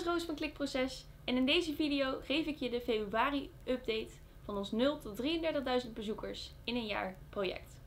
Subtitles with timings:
[0.00, 4.10] is Roos van Klikproces en in deze video geef ik je de februari update
[4.44, 5.22] van ons 0 tot
[5.84, 7.80] 33.000 bezoekers in een jaar project.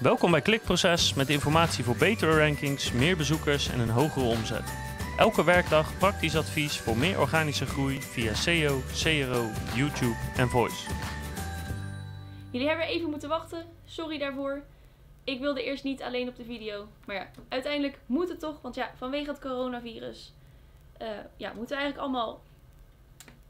[0.00, 4.72] Welkom bij Klikproces met informatie voor betere rankings, meer bezoekers en een hogere omzet.
[5.18, 10.90] Elke werkdag praktisch advies voor meer organische groei via SEO, CRO, YouTube en Voice.
[12.50, 14.62] Jullie hebben even moeten wachten, sorry daarvoor.
[15.24, 18.74] Ik wilde eerst niet alleen op de video, maar ja, uiteindelijk moet het toch, want
[18.74, 20.32] ja, vanwege het coronavirus
[21.00, 22.42] eh, ja, moeten we eigenlijk allemaal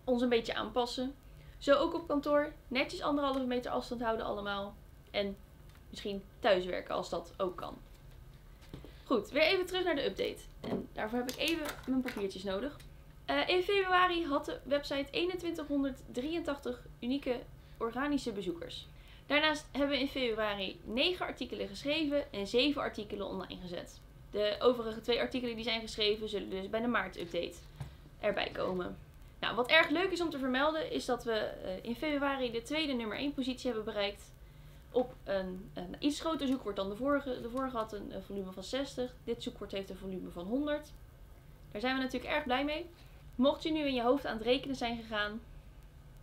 [0.04, 1.14] ons een beetje aanpassen.
[1.58, 4.74] Zo ook op kantoor, netjes anderhalve meter afstand houden allemaal.
[5.10, 5.36] En
[5.90, 7.76] misschien thuiswerken als dat ook kan.
[9.04, 10.42] Goed, weer even terug naar de update.
[10.60, 12.76] En daarvoor heb ik even mijn papiertjes nodig.
[13.24, 17.40] Eh, in februari had de website 2183 unieke
[17.78, 18.86] organische bezoekers.
[19.26, 24.00] Daarnaast hebben we in februari 9 artikelen geschreven en 7 artikelen online gezet.
[24.30, 27.56] De overige twee artikelen die zijn geschreven zullen dus bij de maart-update
[28.20, 28.98] erbij komen.
[29.40, 32.62] Nou, wat erg leuk is om te vermelden is dat we eh, in februari de
[32.62, 34.32] tweede nummer 1 positie hebben bereikt.
[34.92, 37.40] Op een, een iets groter zoekwoord dan de vorige.
[37.40, 39.14] De vorige had een, volume van 60.
[39.24, 40.92] Dit zoekwoord heeft een volume van 100.
[41.72, 42.86] Daar zijn we natuurlijk erg blij mee.
[43.34, 45.40] Mocht je nu in je hoofd aan het rekenen zijn gegaan,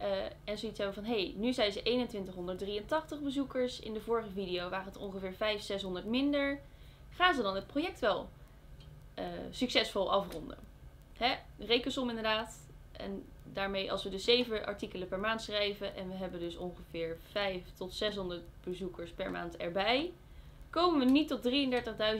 [0.01, 0.07] uh,
[0.43, 3.79] en zoiets hebben van, hé, hey, nu zijn ze 2183 bezoekers.
[3.79, 6.59] In de vorige video waren het ongeveer 500, 600 minder.
[7.17, 8.29] Gaan ze dan het project wel
[9.19, 10.57] uh, succesvol afronden?
[11.13, 11.35] Hè?
[11.57, 12.59] Rekensom inderdaad.
[12.91, 17.17] En daarmee, als we dus 7 artikelen per maand schrijven en we hebben dus ongeveer
[17.31, 20.11] 5 tot 600 bezoekers per maand erbij,
[20.69, 21.49] komen we niet tot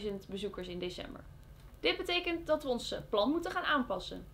[0.01, 1.21] 33.000 bezoekers in december.
[1.79, 4.25] Dit betekent dat we ons plan moeten gaan aanpassen.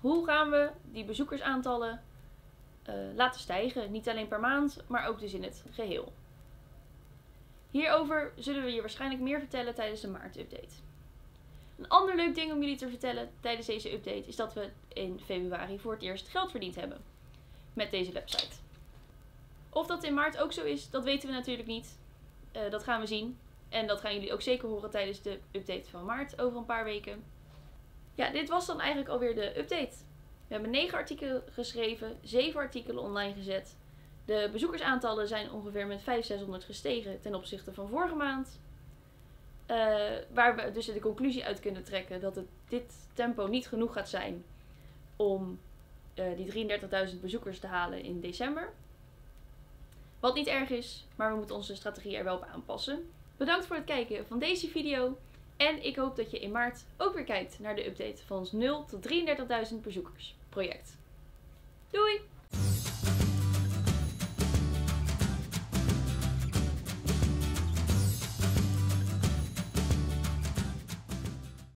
[0.00, 2.02] Hoe gaan we die bezoekersaantallen
[2.88, 3.92] uh, laten stijgen.
[3.92, 6.12] Niet alleen per maand, maar ook dus in het geheel.
[7.70, 10.74] Hierover zullen we je waarschijnlijk meer vertellen tijdens de maart-update.
[11.78, 15.20] Een ander leuk ding om jullie te vertellen tijdens deze update is dat we in
[15.24, 17.04] februari voor het eerst geld verdiend hebben
[17.72, 18.56] met deze website.
[19.70, 21.98] Of dat in maart ook zo is, dat weten we natuurlijk niet.
[22.56, 23.38] Uh, dat gaan we zien.
[23.68, 26.84] En dat gaan jullie ook zeker horen tijdens de update van maart over een paar
[26.84, 27.24] weken.
[28.14, 29.96] Ja, dit was dan eigenlijk alweer de update.
[30.46, 33.76] We hebben 9 artikelen geschreven, 7 artikelen online gezet.
[34.28, 38.60] De bezoekersaantallen zijn ongeveer met 500, 600 gestegen ten opzichte van vorige maand.
[39.70, 39.76] Uh,
[40.32, 44.08] waar we dus de conclusie uit kunnen trekken dat het, dit tempo niet genoeg gaat
[44.08, 44.44] zijn
[45.16, 45.60] om
[46.14, 46.68] uh, die
[47.14, 48.72] 33.000 bezoekers te halen in december.
[50.20, 53.10] Wat niet erg is, maar we moeten onze strategie er wel op aanpassen.
[53.36, 55.18] Bedankt voor het kijken van deze video.
[55.56, 58.52] En ik hoop dat je in maart ook weer kijkt naar de update van ons
[58.52, 59.08] 0 tot
[59.72, 60.97] 33.000 bezoekers project.